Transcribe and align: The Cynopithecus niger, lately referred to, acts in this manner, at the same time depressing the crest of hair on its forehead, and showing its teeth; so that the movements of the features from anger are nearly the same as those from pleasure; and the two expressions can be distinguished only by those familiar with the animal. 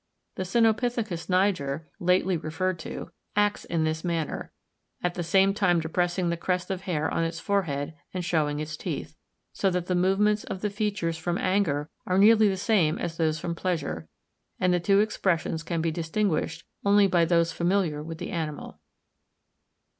The 0.33 0.45
Cynopithecus 0.45 1.29
niger, 1.29 1.87
lately 1.99 2.35
referred 2.35 2.79
to, 2.79 3.11
acts 3.35 3.65
in 3.65 3.83
this 3.83 4.03
manner, 4.03 4.51
at 5.03 5.13
the 5.13 5.21
same 5.21 5.53
time 5.53 5.79
depressing 5.79 6.29
the 6.31 6.37
crest 6.37 6.71
of 6.71 6.81
hair 6.81 7.07
on 7.13 7.23
its 7.23 7.39
forehead, 7.39 7.93
and 8.11 8.25
showing 8.25 8.59
its 8.59 8.75
teeth; 8.75 9.15
so 9.53 9.69
that 9.69 9.85
the 9.85 9.93
movements 9.93 10.43
of 10.43 10.61
the 10.61 10.71
features 10.71 11.19
from 11.19 11.37
anger 11.37 11.91
are 12.07 12.17
nearly 12.17 12.49
the 12.49 12.57
same 12.57 12.97
as 12.97 13.17
those 13.17 13.37
from 13.39 13.53
pleasure; 13.53 14.07
and 14.59 14.73
the 14.73 14.79
two 14.79 15.01
expressions 15.01 15.61
can 15.61 15.81
be 15.83 15.91
distinguished 15.91 16.65
only 16.83 17.05
by 17.05 17.23
those 17.23 17.51
familiar 17.51 18.01
with 18.01 18.17
the 18.17 18.31
animal. 18.31 18.79